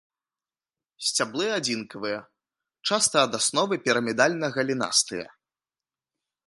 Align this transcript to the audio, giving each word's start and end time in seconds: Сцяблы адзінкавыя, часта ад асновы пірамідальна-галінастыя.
Сцяблы 1.09 1.45
адзінкавыя, 1.57 2.19
часта 2.91 3.17
ад 3.27 3.33
асновы 3.41 3.75
пірамідальна-галінастыя. 3.85 5.25